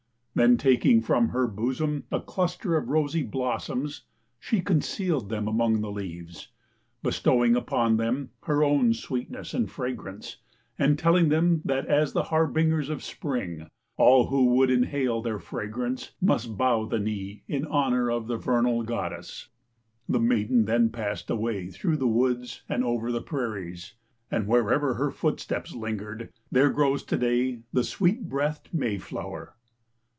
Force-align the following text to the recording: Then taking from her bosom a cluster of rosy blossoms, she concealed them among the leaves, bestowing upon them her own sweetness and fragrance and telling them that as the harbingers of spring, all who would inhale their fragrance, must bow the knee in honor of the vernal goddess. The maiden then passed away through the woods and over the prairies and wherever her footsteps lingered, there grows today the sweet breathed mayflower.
Then 0.33 0.55
taking 0.55 1.01
from 1.01 1.29
her 1.29 1.45
bosom 1.45 2.05
a 2.09 2.21
cluster 2.21 2.77
of 2.77 2.87
rosy 2.87 3.21
blossoms, 3.21 4.03
she 4.39 4.61
concealed 4.61 5.27
them 5.27 5.45
among 5.45 5.81
the 5.81 5.91
leaves, 5.91 6.47
bestowing 7.03 7.57
upon 7.57 7.97
them 7.97 8.29
her 8.43 8.63
own 8.63 8.93
sweetness 8.93 9.53
and 9.53 9.69
fragrance 9.69 10.37
and 10.79 10.97
telling 10.97 11.27
them 11.27 11.61
that 11.65 11.85
as 11.85 12.13
the 12.13 12.23
harbingers 12.31 12.89
of 12.89 13.03
spring, 13.03 13.67
all 13.97 14.27
who 14.27 14.55
would 14.55 14.71
inhale 14.71 15.21
their 15.21 15.37
fragrance, 15.37 16.11
must 16.21 16.57
bow 16.57 16.85
the 16.85 16.97
knee 16.97 17.43
in 17.49 17.65
honor 17.65 18.09
of 18.09 18.27
the 18.27 18.37
vernal 18.37 18.83
goddess. 18.83 19.49
The 20.07 20.21
maiden 20.21 20.63
then 20.63 20.91
passed 20.91 21.29
away 21.29 21.67
through 21.71 21.97
the 21.97 22.07
woods 22.07 22.63
and 22.69 22.85
over 22.85 23.11
the 23.11 23.21
prairies 23.21 23.95
and 24.31 24.47
wherever 24.47 24.93
her 24.93 25.11
footsteps 25.11 25.75
lingered, 25.75 26.29
there 26.49 26.69
grows 26.69 27.03
today 27.03 27.59
the 27.73 27.83
sweet 27.83 28.29
breathed 28.29 28.69
mayflower. 28.71 29.55